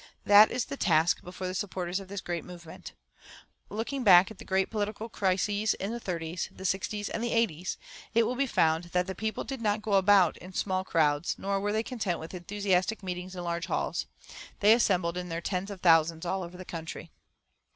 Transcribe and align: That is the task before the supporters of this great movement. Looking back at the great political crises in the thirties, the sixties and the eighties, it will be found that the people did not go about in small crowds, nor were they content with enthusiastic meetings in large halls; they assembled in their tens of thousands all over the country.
That 0.25 0.49
is 0.49 0.65
the 0.65 0.77
task 0.77 1.21
before 1.21 1.45
the 1.45 1.53
supporters 1.53 1.99
of 1.99 2.07
this 2.07 2.21
great 2.21 2.43
movement. 2.43 2.93
Looking 3.69 4.03
back 4.03 4.31
at 4.31 4.39
the 4.39 4.43
great 4.45 4.71
political 4.71 5.09
crises 5.09 5.75
in 5.75 5.91
the 5.91 5.99
thirties, 5.99 6.49
the 6.51 6.65
sixties 6.65 7.07
and 7.07 7.23
the 7.23 7.31
eighties, 7.31 7.77
it 8.15 8.23
will 8.23 8.33
be 8.33 8.47
found 8.47 8.85
that 8.95 9.05
the 9.05 9.13
people 9.13 9.43
did 9.43 9.61
not 9.61 9.83
go 9.83 9.93
about 9.93 10.37
in 10.37 10.53
small 10.53 10.83
crowds, 10.83 11.35
nor 11.37 11.59
were 11.59 11.71
they 11.71 11.83
content 11.83 12.17
with 12.19 12.33
enthusiastic 12.33 13.03
meetings 13.03 13.35
in 13.35 13.43
large 13.43 13.67
halls; 13.67 14.07
they 14.59 14.73
assembled 14.73 15.17
in 15.17 15.29
their 15.29 15.39
tens 15.39 15.69
of 15.69 15.81
thousands 15.81 16.25
all 16.25 16.41
over 16.41 16.57
the 16.57 16.65
country. 16.65 17.11